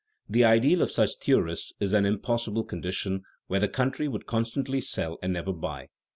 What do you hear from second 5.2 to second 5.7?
and never